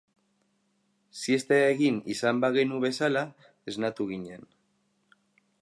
Siesta 1.23 1.59
egin 1.75 2.01
izan 2.15 2.41
bagenu 2.47 2.81
bezala 2.87 3.25
esnatu 3.73 4.09
ginen. 4.15 4.51